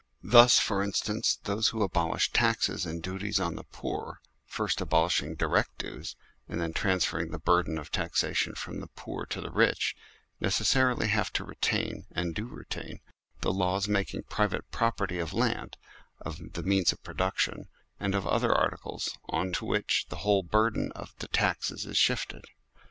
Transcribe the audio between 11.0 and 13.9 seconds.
have to retain, and do retain, the laws